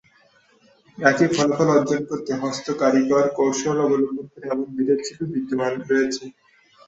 একই 0.97 1.27
ফলাফল 1.35 1.67
অর্জন 1.75 2.01
করতে 2.09 2.31
হস্ত 2.41 2.65
কারিগরি 2.81 3.29
কৌশল 3.37 3.77
অবলম্বন 3.85 4.25
করে 4.31 4.45
এমন 4.47 4.67
বৃহৎ 4.75 4.99
শিল্প 5.07 5.21
বিদ্যমান 5.33 5.73
রয়েছে। 5.89 6.23